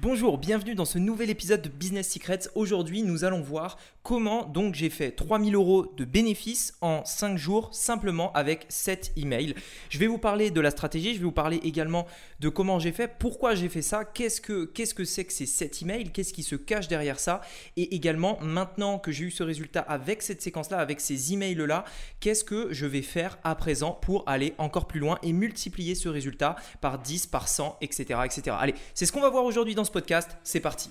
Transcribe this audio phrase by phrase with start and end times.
[0.00, 2.48] Bonjour, bienvenue dans ce nouvel épisode de Business Secrets.
[2.54, 7.74] Aujourd'hui, nous allons voir comment donc j'ai fait 3000 euros de bénéfices en 5 jours
[7.74, 9.56] simplement avec 7 emails.
[9.90, 12.06] Je vais vous parler de la stratégie, je vais vous parler également
[12.38, 15.82] de comment j'ai fait, pourquoi j'ai fait ça, qu'est-ce que que c'est que ces 7
[15.82, 17.40] emails, qu'est-ce qui se cache derrière ça
[17.76, 21.84] et également maintenant que j'ai eu ce résultat avec cette séquence-là, avec ces emails-là,
[22.20, 26.08] qu'est-ce que je vais faire à présent pour aller encore plus loin et multiplier ce
[26.08, 28.20] résultat par 10, par 100, etc.
[28.24, 28.56] etc.
[28.60, 30.90] Allez, c'est ce qu'on va voir aujourd'hui dans podcast, c'est parti.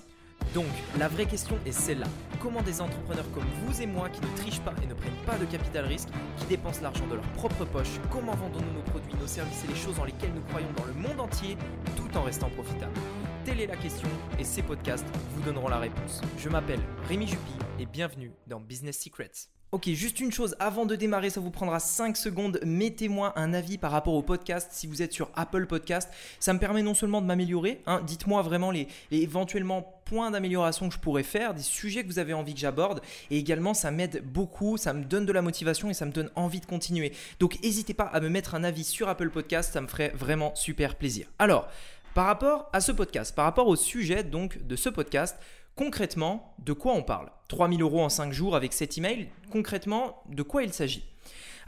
[0.54, 0.66] Donc,
[0.98, 2.06] la vraie question est celle-là.
[2.40, 5.36] Comment des entrepreneurs comme vous et moi qui ne trichent pas et ne prennent pas
[5.36, 6.08] de capital risque,
[6.38, 9.76] qui dépensent l'argent de leur propre poche, comment vendons-nous nos produits, nos services et les
[9.76, 11.56] choses dans lesquelles nous croyons dans le monde entier
[11.96, 12.98] tout en restant profitables?
[13.44, 14.08] Telle est la question
[14.38, 16.20] et ces podcasts vous donneront la réponse.
[16.38, 19.57] Je m'appelle Rémi Jupy et bienvenue dans Business Secrets.
[19.70, 22.58] Ok, juste une chose, avant de démarrer, ça vous prendra 5 secondes.
[22.64, 26.08] Mettez-moi un avis par rapport au podcast si vous êtes sur Apple Podcast.
[26.40, 30.94] Ça me permet non seulement de m'améliorer, hein, dites-moi vraiment les, éventuellement points d'amélioration que
[30.94, 33.02] je pourrais faire, des sujets que vous avez envie que j'aborde.
[33.30, 36.30] Et également, ça m'aide beaucoup, ça me donne de la motivation et ça me donne
[36.34, 37.12] envie de continuer.
[37.38, 40.54] Donc n'hésitez pas à me mettre un avis sur Apple Podcast, ça me ferait vraiment
[40.54, 41.26] super plaisir.
[41.38, 41.68] Alors,
[42.14, 45.38] par rapport à ce podcast, par rapport au sujet donc de ce podcast,
[45.78, 50.42] Concrètement, de quoi on parle 3000 euros en 5 jours avec cet email, concrètement, de
[50.42, 51.04] quoi il s'agit?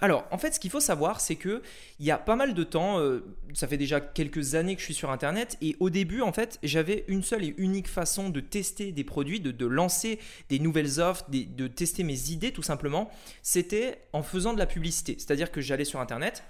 [0.01, 1.63] Alors, en fait, ce qu'il faut savoir, c'est que
[2.01, 4.87] il y a pas mal de temps, euh, ça fait déjà quelques années que je
[4.87, 8.41] suis sur Internet, et au début, en fait, j'avais une seule et unique façon de
[8.41, 13.13] tester des produits, de, lancer des nouvelles offres, de tester mes idées, tout simplement.
[13.43, 15.15] C'était en faisant de la publicité.
[15.19, 16.43] C'est-à-dire que j'allais sur Internet,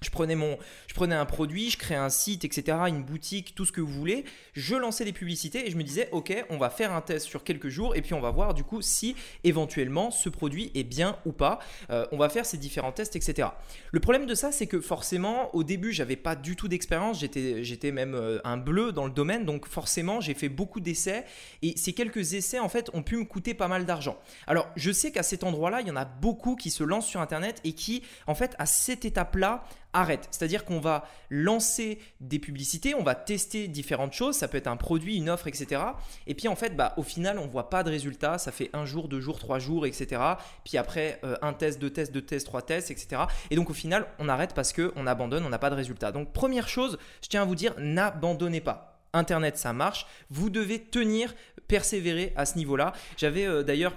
[0.00, 3.64] je prenais, mon, je prenais un produit, je créais un site, etc., une boutique, tout
[3.64, 4.24] ce que vous voulez.
[4.54, 7.44] Je lançais des publicités et je me disais, ok, on va faire un test sur
[7.44, 11.16] quelques jours et puis on va voir du coup si éventuellement ce produit est bien
[11.26, 11.58] ou pas.
[11.90, 13.48] Euh, on va faire ces différents tests, etc.
[13.92, 17.20] Le problème de ça, c'est que forcément, au début, j'avais pas du tout d'expérience.
[17.20, 21.24] J'étais, j'étais même euh, un bleu dans le domaine, donc forcément, j'ai fait beaucoup d'essais
[21.62, 24.18] et ces quelques essais, en fait, ont pu me coûter pas mal d'argent.
[24.46, 27.20] Alors, je sais qu'à cet endroit-là, il y en a beaucoup qui se lancent sur
[27.20, 30.28] Internet et qui, en fait, à cette étape-là, arrête.
[30.30, 34.76] C'est-à-dire qu'on va lancer des publicités, on va tester différentes choses, ça peut être un
[34.76, 35.82] produit, une offre, etc.
[36.26, 38.70] Et puis en fait, bah, au final, on ne voit pas de résultat, ça fait
[38.72, 40.20] un jour, deux jours, trois jours, etc.
[40.64, 43.22] Puis après, euh, un test, deux tests, deux tests, trois tests, etc.
[43.50, 46.12] Et donc au final, on arrête parce qu'on abandonne, on n'a pas de résultat.
[46.12, 48.90] Donc première chose, je tiens à vous dire, n'abandonnez pas.
[49.12, 50.06] Internet, ça marche.
[50.30, 51.34] Vous devez tenir,
[51.66, 52.92] persévérer à ce niveau-là.
[53.16, 53.96] J'avais euh, d'ailleurs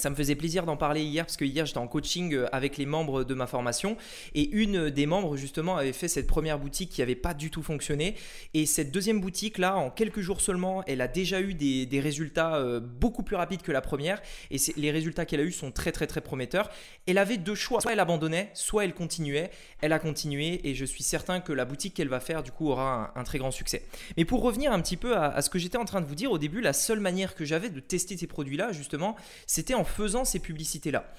[0.00, 2.76] ça me faisait plaisir d'en parler hier parce que hier j'étais en coaching euh, avec
[2.76, 3.96] les membres de ma formation
[4.34, 7.62] et une des membres justement avait fait cette première boutique qui n'avait pas du tout
[7.62, 8.14] fonctionné
[8.54, 12.56] et cette deuxième boutique là en quelques jours seulement elle a déjà eu des, résultats
[12.56, 15.92] euh, beaucoup plus rapides que la première et les résultats qu'elle a eu sont très
[15.92, 16.70] très très prometteurs.
[17.06, 19.50] Elle avait deux choix, soit elle abandonnait, soit elle continuait.
[19.82, 22.70] Elle a continué et je suis certain que la boutique qu'elle va faire du coup
[22.70, 23.84] aura un, très grand succès.
[24.16, 26.14] Mais pour revenir un petit peu à, à ce que j'étais en train de vous
[26.14, 29.74] dire au début, la seule manière que j'avais de tester ces produits là justement c'était
[29.74, 31.12] en faisant ces publicités-là.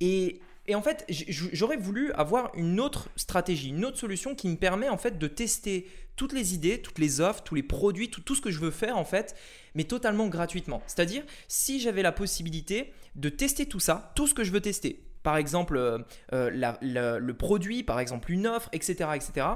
[0.00, 0.40] Et,
[0.74, 4.98] en fait, j'aurais voulu avoir une autre stratégie, une autre solution qui me permet en
[4.98, 8.50] fait de tester toutes les idées, toutes les offres, tous les produits, tout, ce que
[8.50, 9.36] je veux faire en fait,
[9.74, 10.82] mais totalement gratuitement.
[10.86, 15.02] C'est-à-dire, si j'avais la possibilité de tester tout ça, tout ce que je veux tester,
[15.22, 15.98] par exemple euh,
[16.32, 16.50] euh,
[16.80, 19.46] le produit, par exemple une offre, etc., etc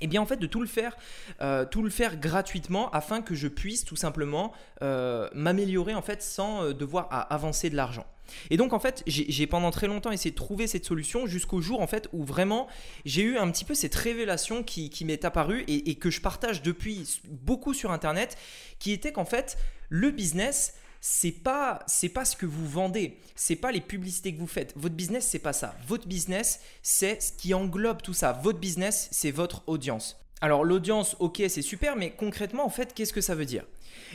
[0.00, 0.96] et eh bien en fait de tout le faire,
[1.40, 6.20] euh, tout le faire gratuitement afin que je puisse tout simplement euh, m'améliorer en fait
[6.20, 8.04] sans euh, devoir avancer de l'argent.
[8.50, 11.80] Et donc en fait j'ai pendant très longtemps essayé de trouver cette solution jusqu'au jour
[11.80, 12.66] en fait où vraiment
[13.04, 16.62] j'ai eu un petit peu cette révélation qui, m'est apparue et, et, que je partage
[16.62, 18.36] depuis beaucoup sur internet
[18.80, 19.58] qui était qu'en fait
[19.90, 20.74] le business
[21.06, 24.72] c'est pas c'est pas ce que vous vendez, c'est pas les publicités que vous faites.
[24.74, 25.76] Votre business c'est pas ça.
[25.86, 28.32] Votre business c'est ce qui englobe tout ça.
[28.32, 30.18] Votre business c'est votre audience.
[30.40, 33.66] Alors l'audience, ok, c'est super, mais concrètement en fait, qu'est-ce que ça veut dire?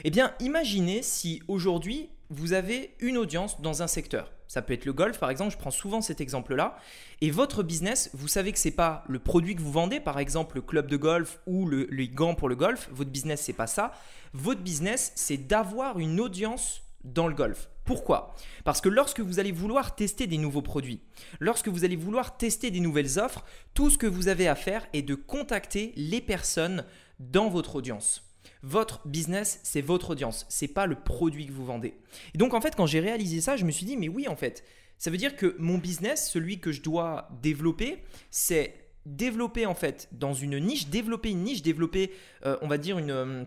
[0.02, 4.32] Eh bien, imaginez si aujourd'hui vous avez une audience dans un secteur.
[4.50, 5.52] Ça peut être le golf, par exemple.
[5.52, 6.76] Je prends souvent cet exemple-là.
[7.20, 10.56] Et votre business, vous savez que c'est pas le produit que vous vendez, par exemple
[10.56, 12.88] le club de golf ou le, les gants pour le golf.
[12.90, 13.92] Votre business, c'est pas ça.
[14.32, 17.68] Votre business, c'est d'avoir une audience dans le golf.
[17.84, 18.34] Pourquoi?
[18.64, 21.00] Parce que lorsque vous allez vouloir tester des nouveaux produits,
[21.38, 23.44] lorsque vous allez vouloir tester des nouvelles offres,
[23.74, 26.84] tout ce que vous avez à faire est de contacter les personnes
[27.20, 28.29] dans votre audience.
[28.62, 31.94] Votre business, c'est votre audience, c'est pas le produit que vous vendez.
[32.34, 34.36] Et donc en fait, quand j'ai réalisé ça, je me suis dit mais oui en
[34.36, 34.64] fait,
[34.98, 38.74] ça veut dire que mon business, celui que je dois développer, c'est
[39.06, 42.12] développer en fait dans une niche, développer une niche, développer,
[42.44, 43.44] euh, on va dire une euh,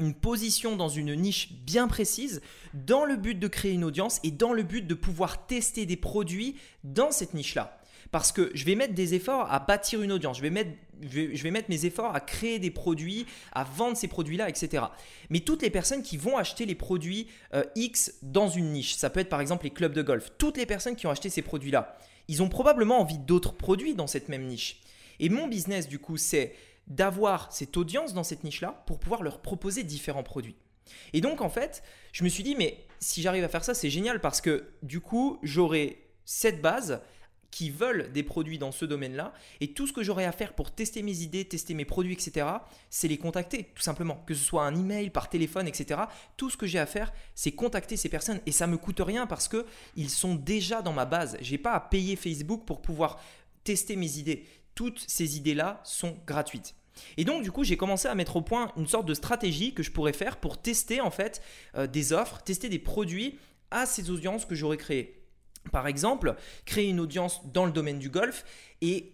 [0.00, 2.42] une position dans une niche bien précise
[2.74, 5.96] dans le but de créer une audience et dans le but de pouvoir tester des
[5.96, 7.80] produits dans cette niche-là.
[8.10, 10.70] Parce que je vais mettre des efforts à bâtir une audience, je vais mettre
[11.02, 14.84] je vais, mettre mes efforts à créer des produits, à vendre ces produits-là, etc.
[15.30, 19.10] Mais toutes les personnes qui vont acheter les produits euh, X dans une niche, ça
[19.10, 21.42] peut être par exemple les clubs de golf, toutes les personnes qui ont acheté ces
[21.42, 21.98] produits-là,
[22.28, 24.80] ils ont probablement envie d'autres produits dans cette même niche.
[25.20, 26.54] Et mon business, du coup, c'est
[26.86, 30.56] d'avoir cette audience dans cette niche-là pour pouvoir leur proposer différents produits.
[31.12, 31.82] Et donc, en fait,
[32.12, 35.00] je me suis dit, mais si j'arrive à faire ça, c'est génial parce que du
[35.00, 37.00] coup, j'aurai cette base
[37.50, 39.32] qui veulent des produits dans ce domaine-là.
[39.60, 42.46] Et tout ce que j'aurai à faire pour tester mes idées, tester mes produits, etc.,
[42.90, 44.22] c'est les contacter, tout simplement.
[44.26, 46.00] Que ce soit un email, par téléphone, etc.
[46.36, 48.40] Tout ce que j'ai à faire, c'est contacter ces personnes.
[48.46, 51.36] Et ça me coûte rien parce qu'ils sont déjà dans ma base.
[51.40, 53.20] Je n'ai pas à payer Facebook pour pouvoir
[53.64, 54.46] tester mes idées.
[54.74, 56.74] Toutes ces idées-là sont gratuites.
[57.16, 59.82] Et donc du coup, j'ai commencé à mettre au point une sorte de stratégie que
[59.82, 61.42] je pourrais faire pour tester en fait
[61.76, 63.38] euh, des offres, tester des produits
[63.70, 65.25] à ces audiences que j'aurais créées.
[65.72, 66.34] Par exemple,
[66.64, 68.44] créer une audience dans le domaine du golf
[68.80, 69.12] et,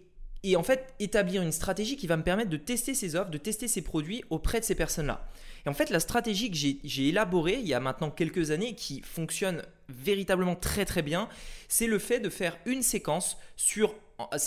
[0.55, 3.67] en fait établir une stratégie qui va me permettre de tester ces offres, de tester
[3.67, 5.25] ces produits auprès de ces personnes-là.
[5.65, 9.01] Et en fait, la stratégie que j'ai élaborée il y a maintenant quelques années, qui
[9.01, 11.29] fonctionne véritablement très très bien,
[11.69, 13.95] c'est le fait de faire une séquence sur...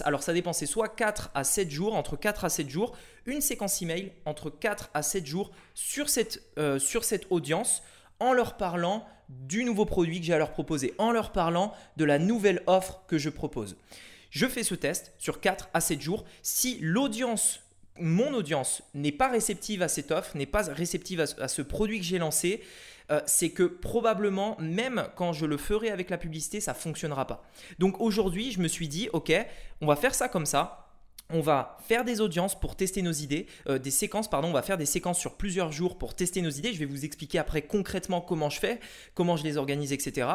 [0.05, 3.81] Alors ça dépend, soit 4 à 7 jours, entre 4 à 7 jours, une séquence
[3.82, 5.50] email entre 4 à 7 jours
[6.59, 7.82] euh, sur cette audience
[8.20, 12.05] en leur parlant du nouveau produit que j'ai à leur proposer, en leur parlant de
[12.05, 13.76] la nouvelle offre que je propose.
[14.31, 16.25] Je fais ce test sur 4 à 7 jours.
[16.43, 17.61] Si l'audience,
[17.99, 22.05] mon audience, n'est pas réceptive à cette offre, n'est pas réceptive à ce produit que
[22.05, 22.62] j'ai lancé,
[23.11, 27.26] euh, c'est que probablement, même quand je le ferai avec la publicité, ça ne fonctionnera
[27.26, 27.44] pas.
[27.78, 29.32] Donc aujourd'hui, je me suis dit, ok,
[29.81, 30.86] on va faire ça comme ça
[31.31, 34.62] on va faire des audiences pour tester nos idées, euh, des séquences, pardon, on va
[34.62, 36.73] faire des séquences sur plusieurs jours pour tester nos idées.
[36.73, 38.81] Je vais vous expliquer après concrètement comment je fais,
[39.14, 40.28] comment je les organise, etc.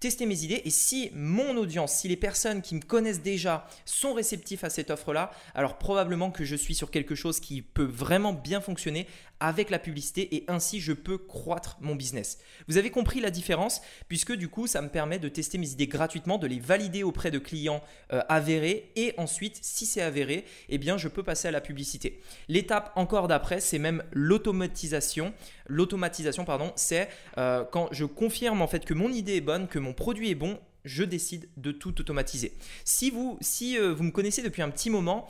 [0.00, 4.14] Tester mes idées et si mon audience, si les personnes qui me connaissent déjà sont
[4.14, 8.32] réceptifs à cette offre-là, alors probablement que je suis sur quelque chose qui peut vraiment
[8.32, 9.06] bien fonctionner
[9.40, 12.38] avec la publicité et ainsi je peux croître mon business.
[12.66, 15.86] Vous avez compris la différence puisque du coup ça me permet de tester mes idées
[15.86, 20.37] gratuitement, de les valider auprès de clients euh, avérés et ensuite si c'est avéré,
[20.68, 22.20] eh bien je peux passer à la publicité.
[22.48, 25.32] L'étape encore d'après c'est même l'automatisation.
[25.66, 27.08] L'automatisation pardon, c'est
[27.38, 30.34] euh, quand je confirme en fait que mon idée est bonne, que mon produit est
[30.34, 32.52] bon, je décide de tout automatiser.
[32.84, 35.28] Si vous, si, euh, vous me connaissez depuis un petit moment,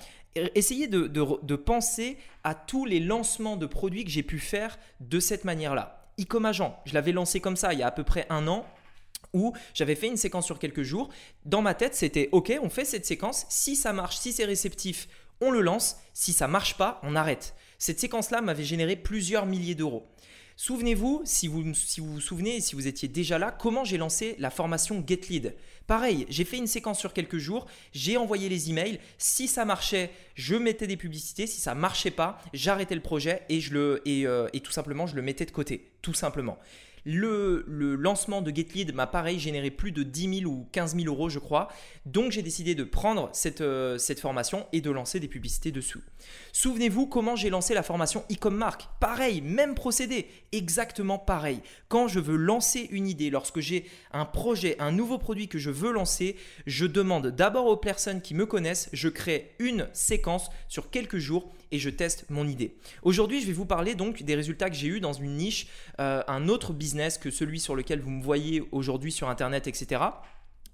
[0.54, 5.44] essayez de, penser à tous les lancements de produits que j'ai pu faire de cette
[5.44, 6.06] manière-là.
[6.20, 8.66] Ecom Agent, je l'avais lancé comme ça il y a à peu près un an
[9.32, 11.08] où j'avais fait une séquence sur quelques jours.
[11.44, 13.46] Dans ma tête, c'était OK, on fait cette séquence.
[13.48, 15.08] Si ça marche, si c'est réceptif,
[15.40, 15.96] on le lance.
[16.14, 17.54] Si ça marche pas, on arrête.
[17.78, 20.06] Cette séquence-là m'avait généré plusieurs milliers d'euros.
[20.56, 24.34] Souvenez-vous, si vous, si vous vous souvenez, si vous étiez déjà là, comment j'ai lancé
[24.40, 25.54] la formation GetLead?
[25.86, 28.98] Pareil, j'ai fait une séquence sur quelques jours, j'ai envoyé les emails.
[29.18, 31.46] Si ça marchait, je mettais des publicités.
[31.46, 35.06] Si ça marchait pas, j'arrêtais le projet et, je le, et, euh, et tout simplement,
[35.06, 35.92] je le mettais de côté.
[36.02, 36.58] Tout simplement.
[37.04, 37.64] Le,
[37.96, 41.38] lancement de GetLead m'a pareil généré plus de 10 000 ou 15 000 euros, je
[41.38, 41.68] crois.
[42.06, 46.00] Donc j'ai décidé de prendre cette, euh, cette formation et de lancer des publicités dessous.
[46.52, 48.88] Souvenez-vous comment j'ai lancé la formation e Mark.
[49.00, 51.60] Pareil, même procédé, exactement pareil.
[51.88, 55.70] Quand je veux lancer une idée, lorsque j'ai un projet, un nouveau produit que je
[55.70, 56.36] veux lancer,
[56.66, 61.52] je demande d'abord aux personnes qui me connaissent, je crée une séquence sur quelques jours
[61.70, 62.76] et je teste mon idée.
[63.02, 65.66] Aujourd'hui, je vais vous parler donc des résultats que j'ai eu dans une niche,
[66.00, 70.00] euh, un autre business que celui sur lequel vous me voyez aujourd'hui sur Internet, etc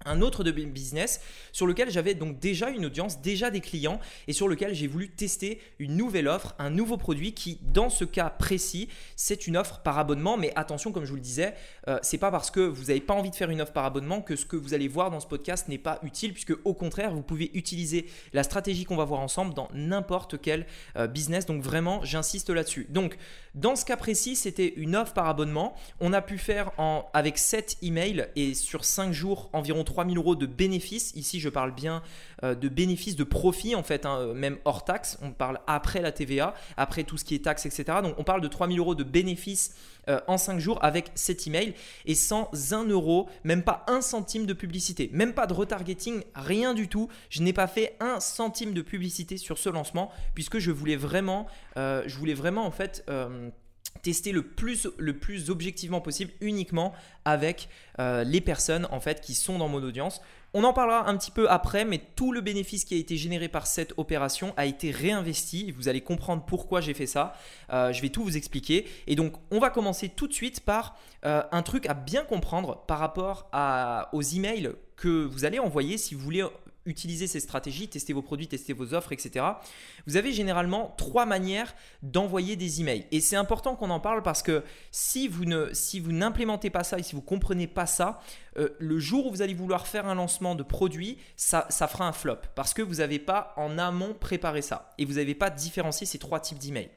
[0.05, 1.21] un autre de business
[1.53, 5.11] sur lequel j'avais donc déjà une audience, déjà des clients et sur lequel j'ai voulu
[5.11, 9.81] tester une nouvelle offre, un nouveau produit qui dans ce cas précis c'est une offre
[9.81, 10.37] par abonnement.
[10.37, 11.55] Mais attention comme je vous le disais
[11.89, 14.21] euh, c'est pas parce que vous n'avez pas envie de faire une offre par abonnement
[14.21, 17.15] que ce que vous allez voir dans ce podcast n'est pas utile puisque au contraire
[17.15, 21.47] vous pouvez utiliser la stratégie qu'on va voir ensemble dans n'importe quel euh, business.
[21.47, 22.87] Donc vraiment j'insiste là-dessus.
[22.91, 23.17] Donc
[23.55, 26.73] dans ce cas précis c'était une offre par abonnement on a pu faire
[27.13, 31.13] avec 7 emails et sur 5 jours environ 3000 euros de bénéfices.
[31.15, 32.03] Ici, je parle bien
[32.43, 35.19] euh, de bénéfices, de profit en fait, hein, même hors taxe.
[35.23, 37.99] On parle après la TVA, après tout ce qui est taxe, etc.
[38.03, 39.75] Donc, on parle de 3000 euros de bénéfices
[40.09, 44.47] euh, en 5 jours avec cet email et sans 1 euro, même pas un centime
[44.47, 47.09] de publicité, même pas de retargeting, rien du tout.
[47.31, 51.47] Je n'ai pas fait un centime de publicité sur ce lancement puisque je voulais vraiment,
[51.77, 53.05] euh, je voulais vraiment en fait
[54.03, 56.93] tester le plus, le plus objectivement possible uniquement
[57.25, 60.21] avec euh, les personnes en fait qui sont dans mon audience.
[60.57, 63.49] On en parlera un petit peu après, mais tout le bénéfice qui a été généré
[63.49, 65.73] par cette opération a été réinvesti.
[65.73, 67.35] Vous allez comprendre pourquoi j'ai fait ça.
[67.73, 68.87] Euh, je vais tout vous expliquer.
[69.09, 72.85] Et donc, on va commencer tout de suite par euh, un truc à bien comprendre
[72.87, 76.45] par rapport à, aux emails que vous allez envoyer si vous voulez
[76.87, 79.45] utiliser ces stratégies, tester vos produits, tester vos offres, etc.,
[80.07, 83.07] vous avez généralement trois manières d'envoyer des emails.
[83.11, 85.71] Et c'est important qu'on en parle parce que si vous ne,
[86.13, 88.21] n'implémentez pas ça et si vous comprenez pas ça,
[88.59, 92.13] euh, le jour où vous allez vouloir faire un lancement de produit, ça, fera un
[92.13, 96.07] flop parce que vous n'avez pas en amont préparé ça et vous n'avez pas différencié
[96.07, 96.91] ces trois types d'emails.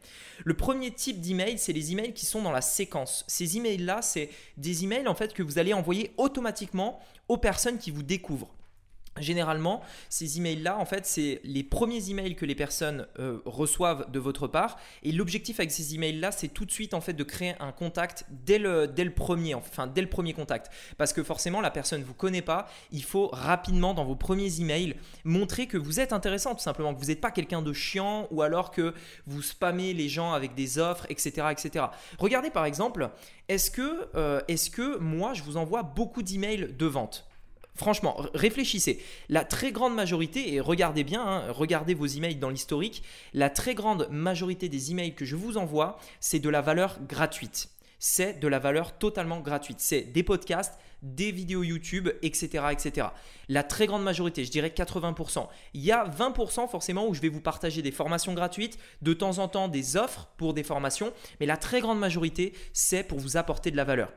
[0.44, 3.24] Le premier type d'email, c'est les emails qui sont dans la séquence.
[3.27, 7.91] Ces emails-là, c'est des emails en fait que vous allez envoyer automatiquement aux personnes qui
[7.91, 8.57] vous découvrent.
[9.20, 14.20] Généralement, ces emails-là, en fait, c'est les premiers emails que les personnes euh, reçoivent de
[14.20, 14.78] votre part.
[15.04, 18.26] Et l'objectif avec ces emails-là, c'est tout de suite en fait de créer un contact
[18.30, 20.72] dès le, premier, enfin dès le premier contact.
[20.98, 22.68] Parce que forcément, la personne ne vous connaît pas.
[22.92, 27.00] Il faut rapidement dans vos premiers emails montrer que vous êtes intéressant, tout simplement, que
[27.00, 28.94] vous n'êtes pas quelqu'un de chiant ou alors que
[29.26, 31.86] vous spammez les gens avec des offres, etc., etc.
[32.20, 33.10] Regardez par exemple,
[33.50, 37.26] est-ce que, euh, est-ce que moi, je vous envoie beaucoup d'emails de vente?
[37.77, 39.00] Franchement, réfléchissez.
[39.29, 43.03] La très grande majorité, et regardez bien, hein, regardez vos emails dans l'historique,
[43.34, 47.69] la très grande majorité des emails que je vous envoie, c'est de la valeur gratuite.
[48.00, 49.77] C'est de la valeur totalement gratuite.
[49.79, 53.07] C'est des podcasts, des vidéos YouTube, etc., etc.
[53.48, 55.48] La très grande majorité, je dirais 80%.
[55.75, 59.38] Il y a 20% forcément où je vais vous partager des formations gratuites, de temps
[59.38, 63.38] en temps des offres pour des formations, mais la très grande majorité, c'est pour vous
[63.38, 64.12] apporter de la valeur.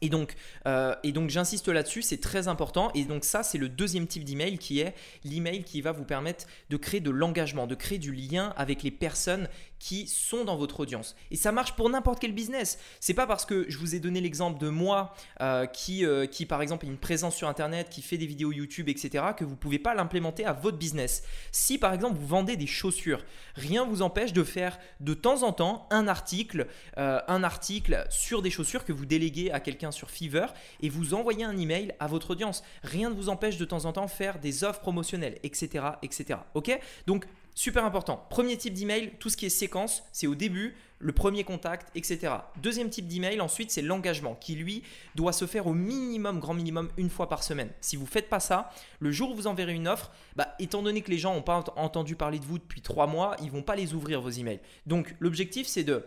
[0.00, 0.34] Et donc,
[0.66, 2.90] euh, et donc j'insiste là-dessus, c'est très important.
[2.94, 6.46] Et donc ça, c'est le deuxième type d'email qui est l'email qui va vous permettre
[6.70, 9.48] de créer de l'engagement, de créer du lien avec les personnes
[9.78, 11.16] qui sont dans votre audience.
[11.30, 12.78] Et ça marche pour n'importe quel business.
[13.00, 16.46] C'est pas parce que je vous ai donné l'exemple de moi euh, qui, euh, qui,
[16.46, 19.56] par exemple, a une présence sur Internet, qui fait des vidéos YouTube, etc., que vous
[19.56, 21.22] pouvez pas l'implémenter à votre business.
[21.52, 25.52] Si, par exemple, vous vendez des chaussures, rien vous empêche de faire de temps en
[25.52, 26.66] temps un article,
[26.98, 31.14] euh, un article sur des chaussures que vous déléguez à quelqu'un sur Fiverr et vous
[31.14, 32.62] envoyez un email à votre audience.
[32.82, 36.40] Rien ne vous empêche de temps en temps faire des offres promotionnelles, etc., etc.
[36.54, 36.78] Ok?
[37.06, 37.26] Donc
[37.58, 38.24] Super important.
[38.30, 42.32] Premier type d'email, tout ce qui est séquence, c'est au début, le premier contact, etc.
[42.62, 44.84] Deuxième type d'email, ensuite, c'est l'engagement qui, lui,
[45.16, 47.70] doit se faire au minimum, grand minimum, une fois par semaine.
[47.80, 50.84] Si vous ne faites pas ça, le jour où vous enverrez une offre, bah, étant
[50.84, 53.50] donné que les gens n'ont pas entendu parler de vous depuis trois mois, ils ne
[53.50, 54.60] vont pas les ouvrir, vos emails.
[54.86, 56.06] Donc, l'objectif, c'est de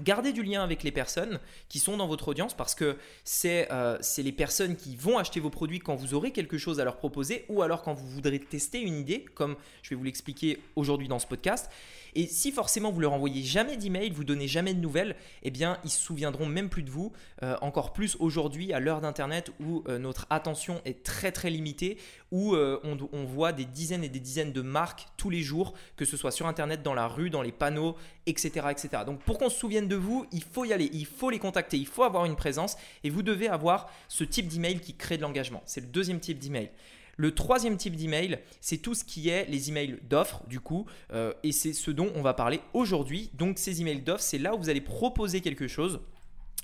[0.00, 2.96] Gardez du lien avec les personnes qui sont dans votre audience parce que
[3.44, 6.84] euh, c'est les personnes qui vont acheter vos produits quand vous aurez quelque chose à
[6.84, 10.58] leur proposer ou alors quand vous voudrez tester une idée, comme je vais vous l'expliquer
[10.76, 11.70] aujourd'hui dans ce podcast.
[12.14, 15.78] Et si forcément vous leur envoyez jamais d'email, vous donnez jamais de nouvelles, eh bien
[15.82, 17.12] ils se souviendront même plus de vous.
[17.42, 21.96] Euh, encore plus aujourd'hui à l'heure d'internet où euh, notre attention est très très limitée,
[22.30, 26.04] où euh, on, voit des dizaines et des dizaines de marques tous les jours, que
[26.04, 27.96] ce soit sur internet, dans la rue, dans les panneaux,
[28.26, 29.04] etc., etc.
[29.06, 31.76] Donc pour qu'on se souvienne de vous, il faut y aller, il faut les contacter,
[31.78, 35.22] il faut avoir une présence et vous devez avoir ce type d'email qui crée de
[35.22, 35.62] l'engagement.
[35.66, 36.70] C'est le deuxième type d'email.
[37.16, 41.32] Le troisième type d'email, c'est tout ce qui est les emails d'offres, du coup, euh,
[41.42, 43.30] et c'est ce dont on va parler aujourd'hui.
[43.34, 46.00] Donc, ces emails d'offres, c'est là où vous allez proposer quelque chose,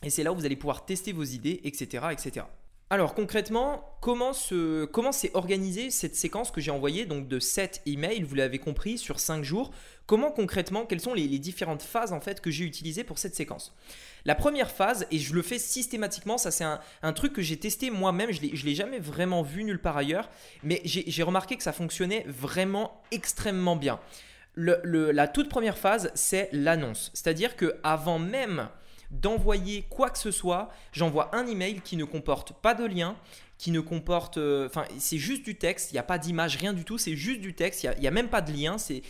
[0.03, 2.47] et c'est là où vous allez pouvoir tester vos idées, etc., etc.
[2.91, 8.23] Alors concrètement, comment s'est comment organisée cette séquence que j'ai envoyée donc de 7 emails,
[8.23, 9.73] vous l'avez compris, sur 5 jours?
[10.07, 13.75] Comment concrètement, quelles sont les, différentes phases en fait que j'ai utilisées pour cette séquence?
[14.25, 17.91] La première phase, et je le fais systématiquement, ça c'est un, truc que j'ai testé
[17.91, 20.31] moi-même, je ne l'ai jamais vraiment vu nulle part ailleurs,
[20.63, 24.01] mais j'ai remarqué que ça fonctionnait vraiment extrêmement bien.
[24.57, 27.11] la toute première phase, c'est l'annonce.
[27.13, 28.71] C'est-à-dire que avant même
[29.11, 33.17] d'envoyer quoi que ce soit, j'envoie un email qui ne comporte pas de lien,
[33.59, 34.39] qui ne comporte.
[34.39, 37.17] Euh, enfin, c'est juste du texte, il n'y a pas d'image, rien du tout, c'est
[37.17, 38.79] juste du texte, il n'y a, même pas de lien.
[38.79, 39.03] C'est,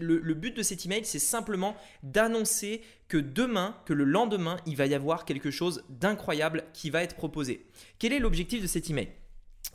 [0.00, 4.76] le, le but de cet email, c'est simplement d'annoncer que demain, que le lendemain, il
[4.76, 7.66] va y avoir quelque chose d'incroyable qui va être proposé.
[7.98, 9.08] Quel est l'objectif de cet email?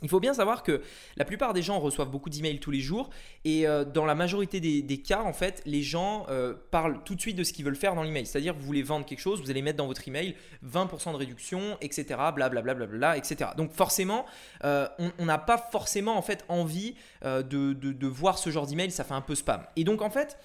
[0.02, 0.82] Il faut bien savoir que
[1.16, 3.08] la plupart des gens reçoivent beaucoup d'emails tous les jours
[3.44, 7.20] et euh, dans la majorité des, cas, en fait, les gens euh, parlent tout de
[7.20, 8.26] suite de ce qu'ils veulent faire dans l'email.
[8.26, 10.36] C'est-à-dire vous voulez vendre quelque chose, vous allez mettre dans votre email
[10.66, 12.20] 20% de réduction, etc.
[12.34, 13.50] Blablabla, bla, bla, etc.
[13.56, 14.26] Donc forcément,
[14.64, 14.86] euh,
[15.18, 19.14] on n'a pas forcément en fait envie de, de, voir ce genre d'email, ça fait
[19.14, 19.62] un peu spam.
[19.76, 20.38] Et donc en fait,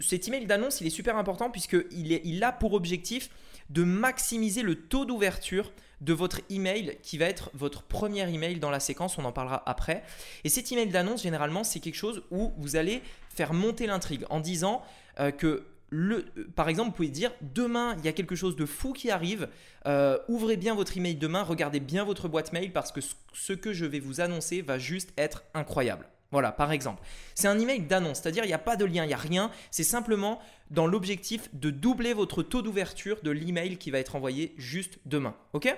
[0.00, 3.30] cet email d'annonce, il est super important puisqu'il il a pour objectif
[3.68, 8.70] de maximiser le taux d'ouverture de votre email qui va être votre premier email dans
[8.70, 10.02] la séquence, on en parlera après.
[10.44, 13.02] Et cet email d'annonce, généralement, c'est quelque chose où vous allez
[13.34, 14.82] faire monter l'intrigue en disant
[15.18, 18.56] euh, que le, euh, par exemple, vous pouvez dire demain, il y a quelque chose
[18.56, 19.48] de fou qui arrive.
[19.86, 23.00] Euh, ouvrez bien votre email demain, regardez bien votre boîte mail parce que
[23.32, 26.06] ce que je vais vous annoncer va juste être incroyable.
[26.32, 27.02] Voilà, par exemple.
[27.34, 29.50] C'est un email d'annonce, c'est-à-dire il n'y a pas de lien, il n'y a rien.
[29.70, 34.54] C'est simplement dans l'objectif de doubler votre taux d'ouverture de l'email qui va être envoyé
[34.56, 35.34] juste demain.
[35.52, 35.74] OK?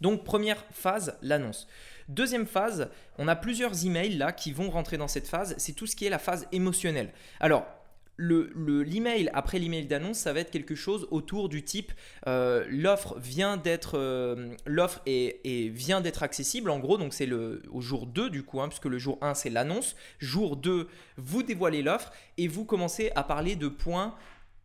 [0.00, 1.66] Donc première phase, l'annonce.
[2.08, 5.86] Deuxième phase, on a plusieurs emails là qui vont rentrer dans cette phase, c'est tout
[5.86, 7.12] ce qui est la phase émotionnelle.
[7.40, 7.66] Alors,
[8.18, 11.92] l'email le, après l'email d'annonce, ça va être quelque chose autour du type
[12.26, 14.54] euh, l'offre vient d'être euh,
[15.72, 16.70] vient d'être accessible.
[16.70, 19.34] En gros donc c'est le au jour 2 du coup hein, puisque le jour 1
[19.34, 19.96] c'est l'annonce.
[20.18, 24.14] Jour 2 vous dévoilez l'offre et vous commencez à parler de points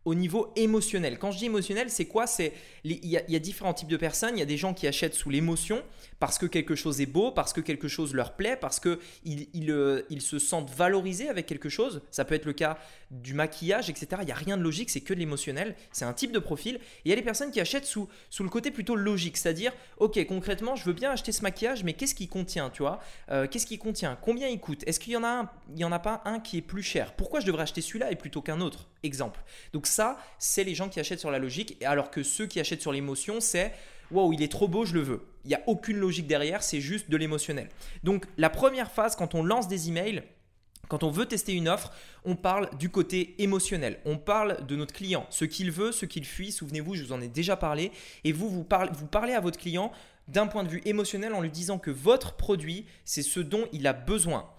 [0.04, 1.18] au niveau émotionnel.
[1.18, 2.26] Quand je dis émotionnel, c'est quoi?
[2.26, 2.52] C'est
[2.84, 4.36] il y, a différents types de personnes.
[4.36, 5.82] Il y a des gens qui achètent sous l'émotion
[6.18, 9.70] parce que quelque chose est beau, parce que quelque chose leur plaît, parce que ils,
[9.70, 12.02] euh, se sentent valorisés avec quelque chose.
[12.10, 12.78] Ça peut être le cas
[13.10, 14.06] du maquillage, etc.
[14.20, 15.76] Il n'y a rien de logique, c'est que de l'émotionnel.
[15.92, 16.78] C'est un type de profil.
[17.04, 20.24] Il y a les personnes qui achètent sous, sous le côté plutôt logique, c'est-à-dire, ok,
[20.26, 23.00] concrètement, je veux bien acheter ce maquillage, mais qu'est-ce qu'il contient, tu vois?
[23.30, 24.16] Euh, Qu'est-ce qu'il contient?
[24.20, 24.84] Combien il coûte?
[24.86, 26.82] Est-ce qu'il y en a un Il y en a pas un qui est plus
[26.82, 27.14] cher?
[27.14, 28.88] Pourquoi je devrais acheter celui-là et plutôt qu'un autre?
[29.02, 29.40] Exemple.
[29.72, 32.82] Donc ça, c'est les gens qui achètent sur la logique, alors que ceux qui achètent
[32.82, 33.72] sur l'émotion, c'est
[34.10, 35.26] wow, il est trop beau, je le veux.
[35.44, 37.68] Il n'y a aucune logique derrière, c'est juste de l'émotionnel.
[38.02, 40.22] Donc la première phase, quand on lance des emails,
[40.88, 41.92] quand on veut tester une offre,
[42.24, 44.00] on parle du côté émotionnel.
[44.04, 46.50] On parle de notre client, ce qu'il veut, ce qu'il fuit.
[46.50, 47.92] Souvenez-vous, je vous en ai déjà parlé.
[48.24, 49.92] Et vous, vous parlez, vous parlez à votre client
[50.26, 53.86] d'un point de vue émotionnel en lui disant que votre produit, c'est ce dont il
[53.86, 54.50] a besoin.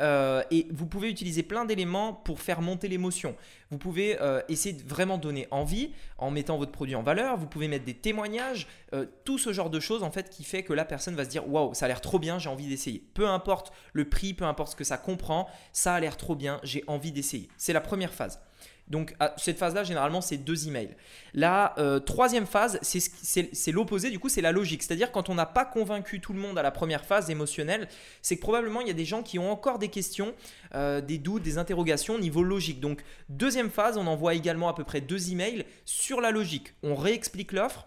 [0.00, 3.36] Euh, et, vous pouvez utiliser plein d'éléments pour faire monter l'émotion.
[3.70, 7.36] Vous pouvez euh, essayer de vraiment donner envie en mettant votre produit en valeur.
[7.36, 10.62] Vous pouvez mettre des témoignages, euh, tout ce genre de choses en fait qui fait
[10.62, 13.02] que la personne va se dire waouh, ça a l'air trop bien, j'ai envie d'essayer.
[13.14, 16.60] Peu importe le prix, peu importe ce que ça comprend, ça a l'air trop bien,
[16.62, 17.48] j'ai envie d'essayer.
[17.56, 18.40] C'est la première phase.
[18.88, 20.94] Donc cette phase-là, généralement, c'est deux emails.
[21.34, 24.82] La euh, troisième phase, c'est l'opposé, du coup, c'est la logique.
[24.82, 27.88] C'est-à-dire quand on n'a pas convaincu tout le monde à la première phase émotionnelle,
[28.20, 30.34] c'est que probablement il y a des gens qui ont encore des questions,
[30.74, 32.80] euh, des doutes, des interrogations au niveau logique.
[32.80, 36.74] Donc deuxième phase, on envoie également à peu près deux emails sur la logique.
[36.82, 37.86] On réexplique l'offre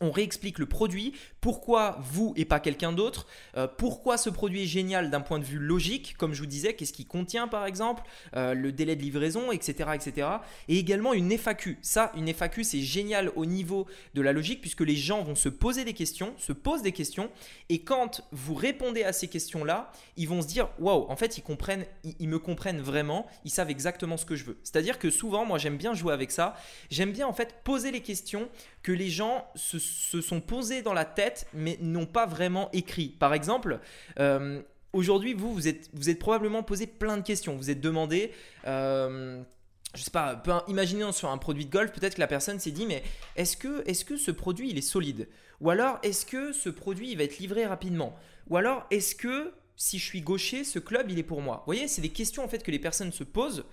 [0.00, 3.26] on réexplique le produit, pourquoi vous et pas quelqu'un d'autre,
[3.56, 6.74] euh, pourquoi ce produit est génial d'un point de vue logique, comme je vous disais,
[6.74, 8.02] qu'est-ce qu'il contient par exemple,
[8.36, 10.28] euh, le délai de livraison, etc., etc.
[10.68, 11.78] Et également une FAQ.
[11.82, 15.48] Ça, une FAQ, c'est génial au niveau de la logique puisque les gens vont se
[15.48, 17.30] poser des questions, se posent des questions,
[17.68, 21.42] et quand vous répondez à ces questions-là, ils vont se dire, waouh, en fait, ils
[21.42, 21.84] comprennent,
[22.18, 24.58] ils me comprennent vraiment, ils savent exactement ce que je veux.
[24.62, 26.56] C'est-à-dire que souvent, moi, j'aime bien jouer avec ça.
[26.90, 28.48] J'aime bien en fait poser les questions
[28.82, 29.78] que les gens se,
[30.20, 33.08] sont posées dans la tête mais n'ont pas vraiment écrit.
[33.08, 33.80] Par exemple,
[34.18, 37.56] euh, aujourd'hui, vous, vous êtes, vous êtes probablement posé plein de questions.
[37.56, 38.32] Vous êtes demandé...
[38.66, 39.42] Euh,
[39.94, 42.84] je sais pas, imaginez sur un produit de golf, peut-être que la personne s'est dit,
[42.84, 43.02] mais
[43.36, 45.28] est-ce que, est que ce produit il est solide?
[45.62, 48.14] Ou alors est-ce que ce produit il va être livré rapidement?
[48.48, 51.56] Ou alors est-ce que si je suis gaucher, ce club il est pour moi?
[51.58, 53.64] Vous voyez, c'est des questions en fait que les personnes se posent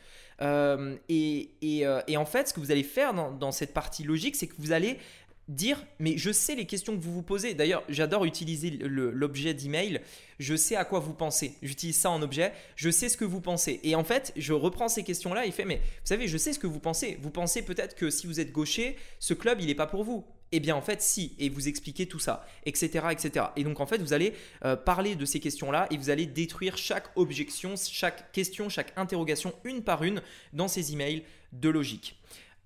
[0.41, 4.47] euh, euh, et, en fait, ce que vous allez faire dans, cette partie logique, c'est
[4.47, 4.99] que vous allez
[5.47, 7.53] dire, mais je sais les questions que vous vous posez.
[7.53, 10.01] D'ailleurs, j'adore utiliser l'objet d'email.
[10.39, 11.53] Je sais à quoi vous pensez.
[11.61, 12.51] J'utilise ça en objet.
[12.75, 13.79] Je sais ce que vous pensez.
[13.83, 15.45] Et en fait, je reprends ces questions-là.
[15.45, 17.17] Il fait, mais vous savez, je sais ce que vous pensez.
[17.21, 20.25] Vous pensez peut-être que si vous êtes gaucher, ce club, il n'est pas pour vous.
[20.51, 23.07] Eh bien en fait si, et vous expliquez tout ça, etc.
[23.11, 23.47] etc.
[23.55, 26.77] Et donc en fait vous allez euh, parler de ces questions-là et vous allez détruire
[26.77, 30.21] chaque objection, chaque question, chaque interrogation une par une
[30.53, 32.15] dans ces emails de logique.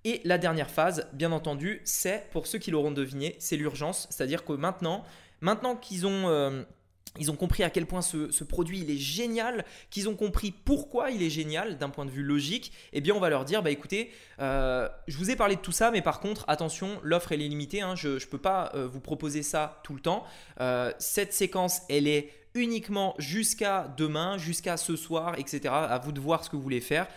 [0.06, 4.08] Et la dernière phase, bien entendu, c'est pour ceux qui l'auront deviné, c'est l'urgence.
[4.10, 5.04] C'est-à-dire que maintenant,
[5.42, 6.28] maintenant qu'ils ont...
[6.30, 6.64] Euh,
[7.28, 11.24] ont compris à quel point ce, produit il est génial, qu'ils ont compris pourquoi il
[11.24, 14.12] est génial d'un point de vue logique, eh bien on va leur dire bah écoutez,
[14.40, 17.48] euh, je vous ai parlé de tout ça, mais par contre attention, l'offre elle est
[17.48, 20.24] limitée, hein, je ne peux pas euh, vous proposer ça tout le temps.
[21.00, 25.62] Cette séquence elle est uniquement jusqu'à demain, jusqu'à ce soir, etc.
[25.74, 27.08] À vous de voir ce que vous voulez faire.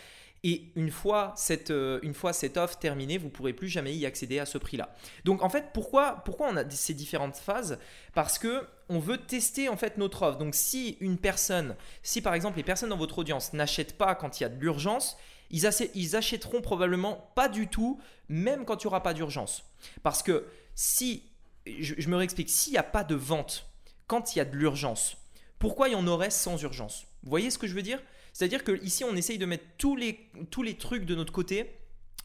[0.44, 3.94] Et une fois cette, euh, une fois cette offre terminée, vous ne pourrez plus jamais
[3.94, 4.94] y accéder à ce prix-là.
[5.24, 7.78] Donc en fait, pourquoi, pourquoi on a ces différentes phases?
[8.12, 10.38] Parce que on veut tester en fait notre offre.
[10.38, 14.40] Donc si une personne, si par exemple les personnes dans votre audience n'achètent pas quand
[14.40, 15.16] il y a de l'urgence,
[15.50, 19.64] ils, achèteront probablement pas du tout, même quand il n'y aura pas d'urgence.
[20.02, 21.30] Parce que si,
[21.66, 23.70] je, je me réexplique, s'il n'y a pas de vente
[24.06, 25.18] quand il y a de l'urgence,
[25.58, 27.06] pourquoi il y en aurait sans urgence?
[27.22, 28.02] Vous voyez ce que je veux dire?
[28.32, 31.66] C'est-à-dire qu'ici, on essaye de mettre tous les, tous les trucs de notre côté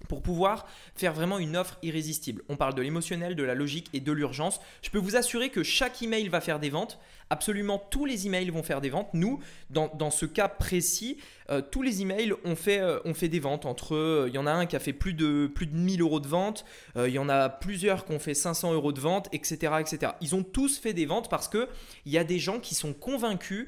[0.08, 2.44] pour pouvoir faire vraiment une offre irrésistible.
[2.50, 4.60] On parle de l'émotionnel, de la logique et de l'urgence.
[4.84, 7.00] Je peux vous assurer que chaque email va faire des ventes.
[7.30, 9.10] Absolument tous les emails vont faire des ventes.
[9.14, 9.40] Nous,
[9.70, 11.18] dans, ce cas précis,
[11.50, 13.66] euh, tous les emails ont fait, ont fait des ventes.
[13.66, 16.20] Entre, il y en a un qui a fait plus de, plus de 1000 euros
[16.20, 16.64] de vente,
[16.96, 20.14] il y en a plusieurs qui ont fait 500 euros de vente, etc., etc.
[20.22, 21.68] Ils ont tous fait des ventes parce qu'il
[22.06, 23.68] y a des gens qui sont convaincus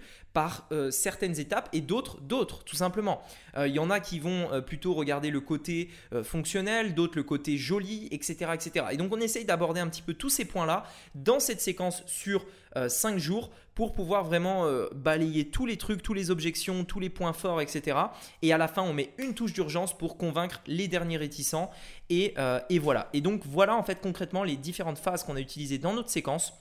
[0.72, 3.22] euh, certaines étapes et d'autres d'autres tout simplement.
[3.58, 5.90] Euh, il y en a qui vont euh, plutôt regarder le côté
[6.24, 8.86] fonctionnel, d'autres le côté joli, etc., etc.
[8.92, 10.84] Et donc on essaye d'aborder un petit peu tous ces points-là
[11.16, 12.46] dans cette séquence sur
[12.88, 17.34] 5 jours pour pouvoir vraiment balayer tous les trucs, toutes les objections, tous les points
[17.34, 17.98] forts, etc.
[18.42, 21.72] Et à la fin on met une touche d'urgence pour convaincre les derniers réticents.
[22.10, 22.36] Et,
[22.70, 23.10] et voilà.
[23.14, 26.54] Et donc voilà en fait concrètement les différentes phases qu'on a utilisées dans notre séquence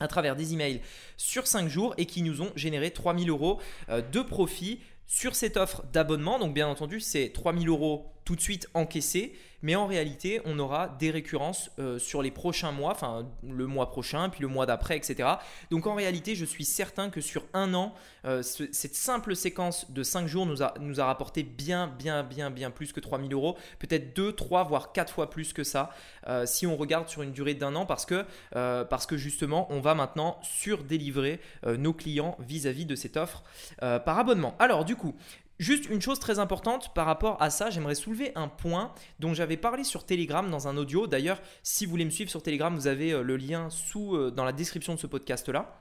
[0.00, 0.80] à travers des emails
[1.16, 5.56] sur 5 jours et qui nous ont généré 3000 euros euh, de profit sur cette
[5.56, 6.38] offre d'abonnement.
[6.38, 10.88] Donc bien entendu, c'est 3000 euros tout de suite encaissés mais en réalité, on aura
[10.88, 14.96] des récurrences euh, sur les prochains mois, enfin le mois prochain, puis le mois d'après,
[14.96, 15.28] etc.
[15.70, 20.02] Donc en réalité, je suis certain que sur un an, euh, cette simple séquence de
[20.02, 23.56] 5 jours nous a, nous a rapporté bien, bien, bien, bien plus que 3000 euros,
[23.78, 25.90] peut-être 2, 3, voire 4 fois plus que ça,
[26.26, 29.80] euh, si on regarde sur une durée d'un an, parce que, parce que justement, on
[29.80, 33.42] va maintenant surdélivrer nos clients vis-à-vis -vis de cette offre
[33.78, 34.54] par abonnement.
[34.58, 35.14] Alors du coup,
[35.60, 39.58] Juste une chose très importante par rapport à ça, j'aimerais soulever un point dont j'avais
[39.58, 41.06] parlé sur Telegram dans un audio.
[41.06, 44.30] D'ailleurs, si vous voulez me suivre sur Telegram, vous avez euh, le lien sous, euh,
[44.30, 45.78] dans la description de ce podcast-là.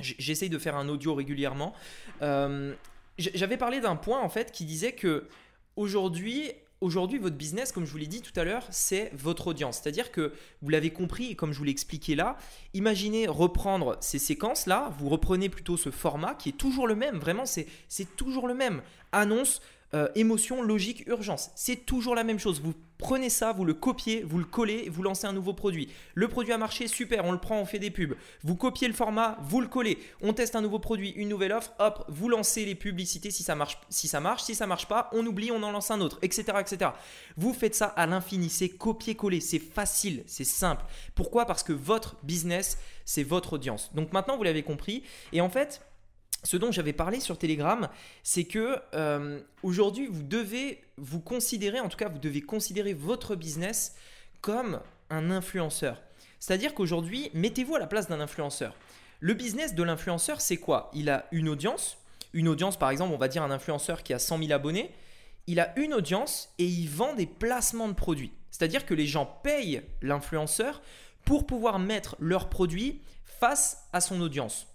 [0.00, 1.74] J'essaye de faire un audio régulièrement.
[2.22, 2.74] Euh,
[3.18, 5.28] j'avais parlé d'un point en fait qui disait que
[5.76, 9.80] aujourd'hui, Aujourd'hui, votre business, comme je vous l'ai dit tout à l'heure, c'est votre audience.
[9.82, 12.38] C'est-à-dire que vous l'avez compris, comme je vous l'ai expliqué là,
[12.72, 17.44] imaginez reprendre ces séquences-là, vous reprenez plutôt ce format qui est toujours le même, vraiment,
[17.44, 17.66] c'est
[18.16, 18.80] toujours le même.
[19.12, 19.60] Annonce,
[19.92, 21.50] euh, émotion, logique, urgence.
[21.56, 22.60] C'est toujours la même chose.
[22.60, 25.88] Vous prenez ça, vous le copiez, vous le collez, vous lancez un nouveau produit.
[26.14, 28.14] Le produit a marché, super, on le prend, on fait des pubs.
[28.44, 29.98] Vous copiez le format, vous le collez.
[30.22, 33.56] On teste un nouveau produit, une nouvelle offre, hop, vous lancez les publicités si ça
[33.56, 36.18] marche, si ça marche, si ça marche pas, on oublie, on en lance un autre,
[36.22, 36.92] etc., etc.
[37.36, 40.84] Vous faites ça à l'infini, c'est copier-coller, c'est facile, c'est simple.
[41.14, 41.46] Pourquoi?
[41.46, 43.92] Parce que votre business, c'est votre audience.
[43.94, 45.02] Donc maintenant, vous l'avez compris.
[45.32, 45.80] Et en fait,
[46.42, 47.88] ce dont j'avais parlé sur Telegram,
[48.22, 53.36] c'est que euh, aujourd'hui, vous devez vous considérer, en tout cas, vous devez considérer votre
[53.36, 53.94] business
[54.40, 56.02] comme un influenceur.
[56.38, 58.74] C'est-à-dire qu'aujourd'hui, mettez-vous à la place d'un influenceur.
[59.20, 60.90] Le business de l'influenceur, c'est quoi?
[60.94, 61.98] Il a une audience.
[62.32, 64.94] Une audience, par exemple, on va dire un influenceur qui a 100 000 abonnés.
[65.46, 68.32] Il a une audience et il vend des placements de produits.
[68.50, 70.80] C'est-à-dire que les gens payent l'influenceur
[71.26, 74.69] pour pouvoir mettre leurs produits face à son audience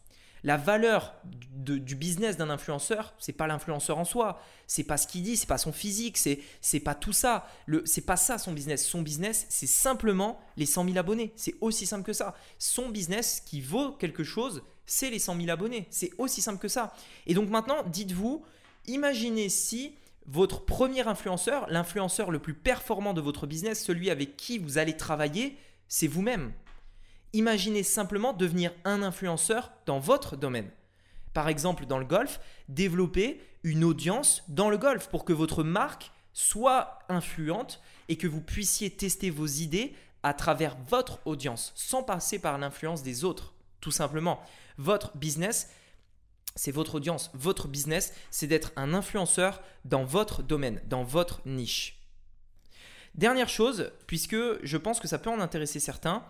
[0.45, 5.23] la valeur du business d'un influenceur, c'est pas l'influenceur en soi, c'est pas ce qu'il
[5.23, 7.47] dit, c'est pas son physique, c'est c'est pas tout ça.
[7.65, 8.85] Le c'est pas ça son business.
[8.85, 11.33] Son business, c'est simplement les 100 000 abonnés.
[11.35, 12.35] C'est aussi simple que ça.
[12.59, 15.87] Son business qui vaut quelque chose, c'est les 100 000 abonnés.
[15.89, 16.93] C'est aussi simple que ça.
[17.25, 18.45] Et donc maintenant, dites-vous,
[18.85, 19.95] imaginez si
[20.27, 24.95] votre premier influenceur, l'influenceur le plus performant de votre business, celui avec qui vous allez
[24.95, 26.53] travailler, c'est vous-même.
[27.35, 30.71] Imaginez simplement devenir un influenceur dans votre domaine.
[31.33, 36.13] Par exemple, dans le golf, développer une audience dans le golf pour que votre marque
[36.31, 39.93] soit influente et que vous puissiez tester vos idées
[40.23, 43.53] à travers votre audience sans passer par l'influence des autres.
[43.81, 44.39] Tout simplement,
[44.77, 45.69] votre business,
[46.55, 47.31] c'est votre audience.
[47.33, 52.01] Votre business, c'est d'être un influenceur dans votre domaine, dans votre niche.
[53.13, 56.23] Dernière chose, puisque je pense que ça peut en intéresser certains,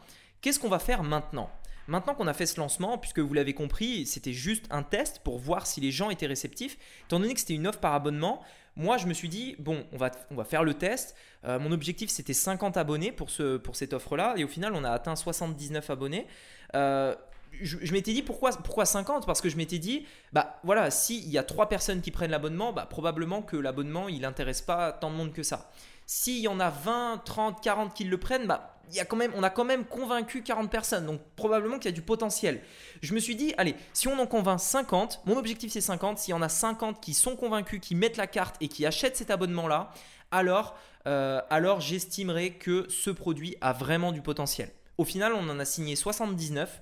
[0.45, 1.49] Qu'est-ce qu'on va faire maintenant?
[1.88, 5.39] Maintenant qu'on a fait ce lancement, puisque vous l'avez compris, c'était juste un test pour
[5.39, 6.77] voir si les gens étaient réceptifs.
[7.05, 8.43] Étant donné que c'était une offre par abonnement,
[8.75, 11.15] moi je me suis dit, bon, on va, on va faire le test.
[11.45, 14.36] Euh, mon objectif c'était 50 abonnés pour, ce, pour cette offre-là.
[14.38, 16.27] Et au final, on a atteint 79 abonnés.
[16.75, 17.15] Euh,
[17.60, 21.39] je, m'étais dit pourquoi, pourquoi 50 Parce que je m'étais dit, bah voilà, s'il y
[21.39, 25.15] a 3 personnes qui prennent l'abonnement, bah, probablement que l'abonnement il n'intéresse pas tant de
[25.15, 25.71] monde que ça.
[26.05, 29.32] S'il y en a 20, 30, 40 qui le prennent, bah y a quand même,
[29.36, 32.62] on a quand même convaincu 40 personnes, donc probablement qu'il y a du potentiel.
[33.02, 36.32] Je me suis dit, allez, si on en convainc 50, mon objectif c'est 50, s'il
[36.32, 39.32] y en a 50 qui sont convaincus, qui mettent la carte et qui achètent cet
[39.32, 39.91] abonnement-là,
[40.32, 44.69] alors, euh, alors j'estimerai que ce produit a vraiment du potentiel.
[44.98, 46.82] Au final, on en a signé 79.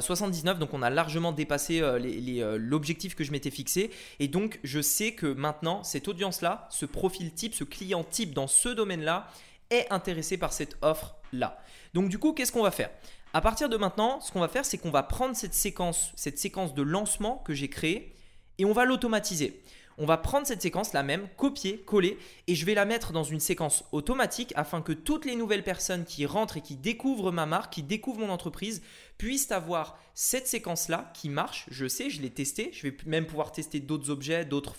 [0.00, 3.90] 79, euh, donc on a largement dépassé euh, l'objectif que je m'étais fixé.
[4.18, 8.46] Et donc je sais que maintenant, cette audience-là, ce profil type, ce client type dans
[8.46, 9.28] ce domaine-là,
[9.70, 11.58] est intéressé par cette offre-là.
[11.94, 12.90] Donc du coup, qu'est-ce qu'on va faire?
[13.34, 16.38] À partir de maintenant, ce qu'on va faire, c'est qu'on va prendre cette séquence, cette
[16.38, 18.14] séquence de lancement que j'ai créée
[18.58, 19.62] et on va l'automatiser.
[20.00, 23.24] On va prendre cette séquence, la même, copier, coller, et je vais la mettre dans
[23.24, 27.46] une séquence automatique afin que toutes les nouvelles personnes qui rentrent et qui découvrent ma
[27.46, 28.80] marque, qui découvrent mon entreprise,
[29.18, 31.66] puissent avoir cette séquence-là qui marche.
[31.70, 32.70] Je sais, je l'ai testé.
[32.72, 34.74] Je vais même pouvoir tester d'autres objets, d'autres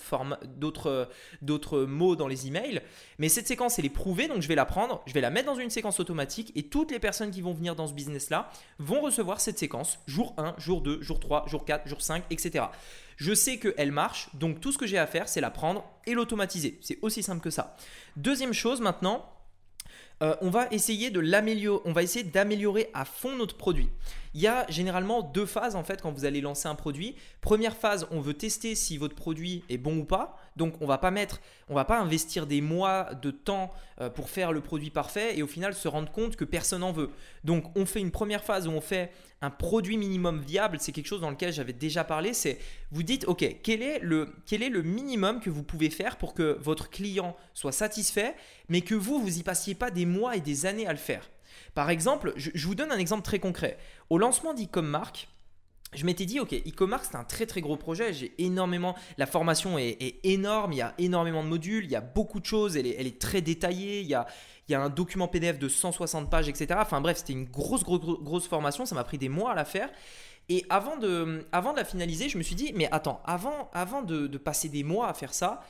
[0.47, 1.09] d'autres,
[1.41, 2.81] d'autres mots dans les emails.
[3.19, 5.47] Mais cette séquence, elle est prouvée, donc je vais la prendre, je vais la mettre
[5.47, 8.49] dans une séquence automatique et toutes les personnes qui vont venir dans ce business-là
[8.79, 12.65] vont recevoir cette séquence jour 1, jour 2, jour 3, jour 4, jour 5, etc.
[13.17, 16.13] Je sais qu'elle marche, donc tout ce que j'ai à faire, c'est la prendre et
[16.13, 16.79] l'automatiser.
[16.81, 17.75] C'est aussi simple que ça.
[18.15, 19.29] Deuxième chose maintenant,
[20.21, 23.89] euh, on va essayer de l'améliorer, on va essayer d'améliorer à fond notre produit.
[24.33, 27.15] Il y a généralement deux phases en fait quand vous allez lancer un produit.
[27.41, 30.37] Première phase, on veut tester si votre produit est bon ou pas.
[30.59, 34.29] Donc on va pas mettre, on va pas investir des mois de temps euh, pour
[34.29, 37.09] faire le produit parfait et au final se rendre compte que personne en veut.
[37.43, 40.77] Donc on fait une première phase où on fait un produit minimum viable.
[40.79, 42.33] C'est quelque chose dans lequel j'avais déjà parlé.
[42.33, 42.59] C'est
[42.91, 47.35] vous dites ok quel est le minimum que vous pouvez faire pour que votre client
[47.53, 48.35] soit satisfait,
[48.67, 51.29] mais que vous vous y passiez pas des mois et des années à le faire?
[51.73, 53.77] Par exemple, je, vous donne un exemple très concret.
[54.09, 55.27] Au lancement d'e-commerce,
[55.93, 58.13] je m'étais dit, ok, e-commerce, c'est un très très gros projet.
[58.13, 62.01] J'ai énormément, la formation est, énorme, il y a énormément de modules, il y a
[62.01, 64.27] beaucoup de choses, elle est, très détaillée, il y, a,
[64.71, 66.79] un document PDF de 160 pages, etc.
[66.79, 69.65] Enfin bref, c'était une grosse, grosse, grosse formation, ça m'a pris des mois à la
[69.65, 69.89] faire.
[70.47, 74.03] Et avant de, avant de la finaliser, je me suis dit, mais attends, avant, avant
[74.03, 75.61] de, de passer des mois à faire ça,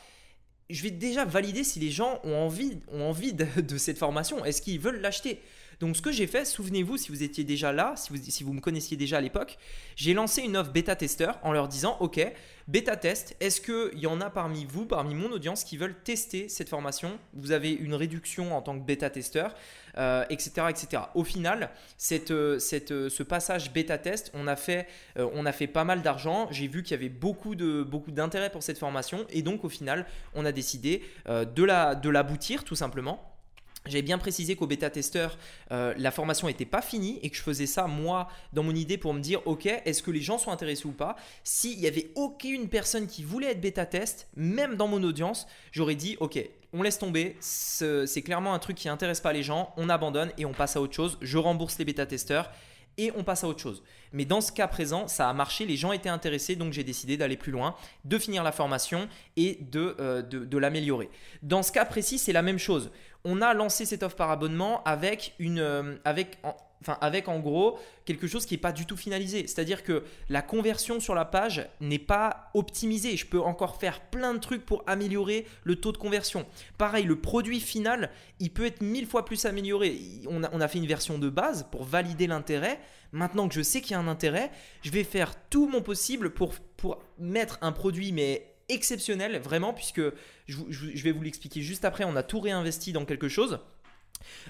[0.69, 4.43] je vais déjà valider si les gens ont envie, ont envie de cette formation.
[4.43, 5.41] Est-ce qu'ils veulent l'acheter?
[5.79, 8.97] Donc ce que j'ai fait, souvenez-vous si vous étiez déjà là, si vous, me connaissiez
[8.97, 9.57] déjà à l'époque,
[9.95, 12.19] j'ai lancé une offre bêta testeur en leur disant, ok,
[12.67, 16.49] bêta test, est-ce qu'il y en a parmi vous, parmi mon audience qui veulent tester
[16.49, 17.17] cette formation?
[17.33, 19.55] Vous avez une réduction en tant que bêta testeur,
[19.97, 21.03] euh, etc., etc.
[21.15, 22.59] Au final, cette, euh,
[22.91, 26.49] euh, ce passage bêta test, on a fait, on a fait pas mal d'argent.
[26.51, 29.69] J'ai vu qu'il y avait beaucoup de beaucoup d'intérêt pour cette formation et donc au
[29.69, 33.38] final, on a décidé de la de l'aboutir tout simplement.
[33.85, 35.37] J'avais bien précisé qu'au bêta-testeur,
[35.71, 38.97] euh, la formation n'était pas finie et que je faisais ça moi dans mon idée
[38.97, 41.15] pour me dire ok, est-ce que les gens sont intéressés ou pas?
[41.43, 46.17] S'il n'y avait aucune personne qui voulait être bêta-test, même dans mon audience, j'aurais dit
[46.19, 46.39] ok,
[46.73, 50.45] on laisse tomber, c'est clairement un truc qui n'intéresse pas les gens, on abandonne et
[50.45, 51.17] on passe à autre chose.
[51.21, 52.51] Je rembourse les bêta-testeurs
[52.99, 53.81] et on passe à autre chose.
[54.11, 57.15] Mais dans ce cas présent, ça a marché, les gens étaient intéressés, donc j'ai décidé
[57.15, 59.07] d'aller plus loin, de finir la formation
[59.37, 61.09] et de, euh, l'améliorer.
[61.41, 62.91] Dans ce cas précis, c'est la même chose.
[63.23, 66.37] On a lancé cette offre par abonnement avec, une, euh, avec
[66.81, 69.47] enfin avec en gros quelque chose qui n'est pas du tout finalisé.
[69.47, 73.17] C'est-à-dire que la conversion sur la page n'est pas optimisée.
[73.17, 76.45] Je peux encore faire plein de trucs pour améliorer le taux de conversion.
[76.77, 79.99] Pareil, le produit final, il peut être mille fois plus amélioré.
[80.27, 82.79] On a, fait une version de base pour valider l'intérêt.
[83.11, 86.31] Maintenant que je sais qu'il y a un intérêt, je vais faire tout mon possible
[86.31, 90.01] pour, pour mettre un produit mais exceptionnel, vraiment, puisque
[90.47, 93.59] je vais vous l'expliquer juste après, on a tout réinvesti dans quelque chose.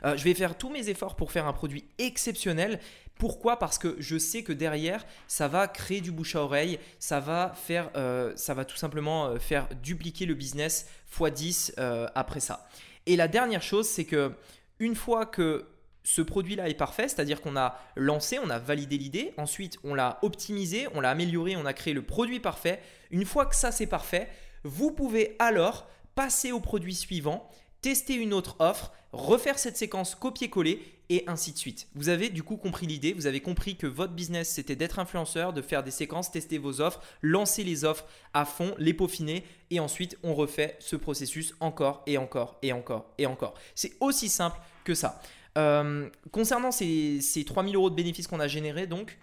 [0.06, 2.80] Euh, je vais faire tous mes efforts pour faire un produit exceptionnel.
[3.18, 3.60] Pourquoi?
[3.60, 7.54] Parce que je sais que derrière, ça va créer du bouche à oreille, ça va
[7.56, 10.88] faire, euh, ça va tout simplement euh, faire dupliquer le business
[11.20, 11.74] x 10
[12.16, 12.68] après ça.
[13.06, 14.34] Et la dernière chose, c'est que
[14.80, 15.66] une fois que
[16.04, 20.18] ce produit-là est parfait, c'est-à-dire qu'on a lancé, on a validé l'idée, ensuite on l'a
[20.22, 22.80] optimisé, on l'a amélioré, on a créé le produit parfait.
[23.12, 24.30] Une fois que ça c'est parfait,
[24.64, 27.50] vous pouvez alors passer au produit suivant
[27.82, 31.88] tester une autre offre, refaire cette séquence copier-coller et ainsi de suite.
[31.96, 35.54] Vous avez du coup compris l'idée, vous avez compris que votre business c'était d'être influenceur,
[35.54, 39.80] de faire des séquences, tester vos offres, lancer les offres à fond, les peaufiner et
[39.80, 43.56] ensuite on refait ce processus encore et encore et encore et encore.
[43.74, 45.22] C'est aussi simple que ça.
[45.58, 49.18] Euh, concernant ces, ces 3000 euros de bénéfices qu'on a générés, donc,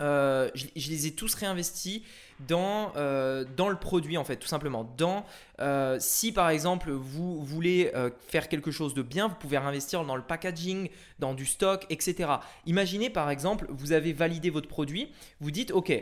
[0.00, 2.04] euh, je, les ai tous réinvestis
[2.40, 4.92] dans, euh, dans le produit en fait tout simplement.
[4.96, 5.24] Dans
[5.60, 7.92] euh, si par exemple vous voulez
[8.28, 12.30] faire quelque chose de bien vous pouvez réinvestir dans le packaging dans du stock etc
[12.66, 15.92] imaginez par exemple vous avez validé votre produit vous dites ok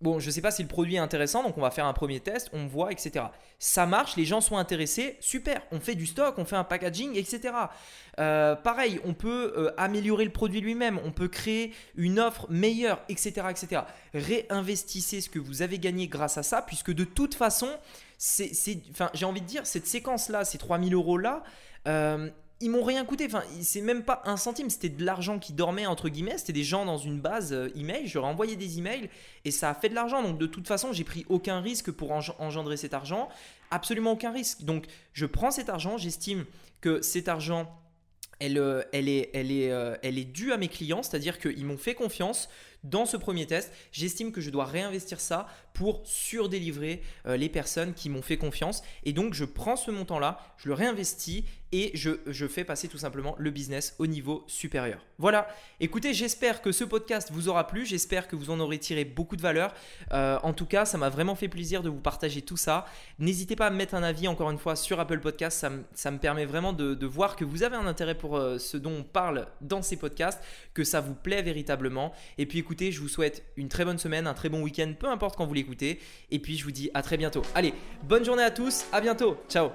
[0.00, 1.92] bon, je ne sais pas si le produit est intéressant, donc on va faire un
[1.92, 3.26] premier test, on voit, etc.
[3.58, 7.16] Ça marche, les gens sont intéressés, super, on fait du stock, on fait un packaging,
[7.16, 7.54] etc.
[8.18, 13.00] Euh, pareil, on peut euh, améliorer le produit lui-même, on peut créer une offre meilleure,
[13.08, 13.82] etc., etc.
[14.14, 17.68] Réinvestissez ce que vous avez gagné grâce à ça, puisque de toute façon,
[18.18, 21.42] j'ai envie de dire, cette séquence-là, ces 3000 euros-là,
[21.88, 23.26] euh, ils m'ont rien coûté.
[23.26, 24.68] Enfin, c'est même pas un centime.
[24.68, 26.38] C'était de l'argent qui dormait entre guillemets.
[26.38, 28.06] C'était des gens dans une base euh, email.
[28.06, 29.08] J'aurais envoyé des emails
[29.44, 30.22] et ça a fait de l'argent.
[30.22, 33.28] Donc de toute façon, j'ai pris aucun risque pour engendrer cet argent.
[33.70, 34.62] Absolument aucun risque.
[34.62, 35.96] Donc je prends cet argent.
[35.96, 36.44] J'estime
[36.80, 37.68] que cet argent
[38.40, 41.64] elle, euh, elle, est, elle, est, euh, elle est due à mes clients, c'est-à-dire qu'ils
[41.64, 42.48] m'ont fait confiance.
[42.82, 47.94] Dans ce premier test, j'estime que je dois réinvestir ça pour surdélivrer euh, les personnes
[47.94, 48.82] qui m'ont fait confiance.
[49.04, 53.36] Et donc, je prends ce montant-là, je le réinvestis et je, fais passer tout simplement
[53.38, 55.04] le business au niveau supérieur.
[55.18, 55.46] Voilà,
[55.78, 59.36] écoutez, j'espère que ce podcast vous aura plu, j'espère que vous en aurez tiré beaucoup
[59.36, 59.72] de valeur.
[60.12, 62.86] Euh, en tout cas, ça m'a vraiment fait plaisir de vous partager tout ça.
[63.20, 66.18] N'hésitez pas à me mettre un avis, encore une fois, sur Apple Podcast, ça, me
[66.18, 69.46] permet vraiment de, voir que vous avez un intérêt pour euh, ce dont on parle
[69.60, 70.42] dans ces podcasts,
[70.74, 72.12] que ça vous plaît véritablement.
[72.38, 75.08] Et puis écoutez, je vous souhaite une très bonne semaine, un très bon week-end, peu
[75.08, 76.00] importe quand vous l'écoutez.
[76.30, 77.42] Et puis je vous dis à très bientôt.
[77.54, 79.70] Allez, bonne journée à tous, à bientôt, ciao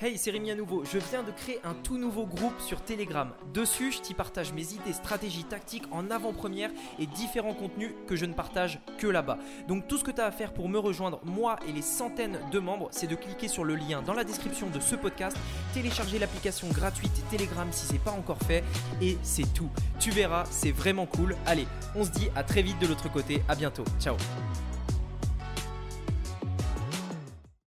[0.00, 0.84] Hey, c'est Rémi à nouveau.
[0.84, 3.32] Je viens de créer un tout nouveau groupe sur Telegram.
[3.52, 8.24] Dessus, je t'y partage mes idées, stratégies, tactiques en avant-première et différents contenus que je
[8.24, 9.38] ne partage que là-bas.
[9.66, 12.38] Donc tout ce que tu as à faire pour me rejoindre, moi et les centaines
[12.52, 15.36] de membres, c'est de cliquer sur le lien dans la description de ce podcast,
[15.74, 18.62] télécharger l'application gratuite Telegram si c'est pas encore fait
[19.02, 19.70] et c'est tout.
[19.98, 21.34] Tu verras, c'est vraiment cool.
[21.44, 21.66] Allez,
[21.96, 23.42] on se dit à très vite de l'autre côté.
[23.48, 23.84] À bientôt.
[23.98, 24.14] Ciao.